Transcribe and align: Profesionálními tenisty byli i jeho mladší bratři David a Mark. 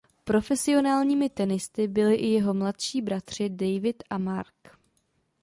Profesionálními 0.23 1.29
tenisty 1.29 1.87
byli 1.87 2.15
i 2.15 2.27
jeho 2.27 2.53
mladší 2.53 3.01
bratři 3.01 3.49
David 3.49 4.03
a 4.09 4.17
Mark. 4.17 4.77